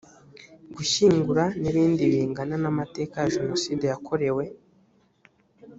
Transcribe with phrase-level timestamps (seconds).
[0.75, 4.43] gushyingura n ibindi bingana na amateka ya jenoside yakorewe